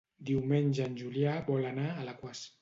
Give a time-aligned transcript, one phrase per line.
[0.29, 2.43] Diumenge en Julià vol anar a Alaquàs.